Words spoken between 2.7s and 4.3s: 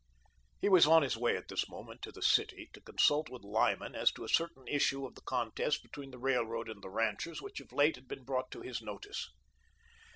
to consult with Lyman as to a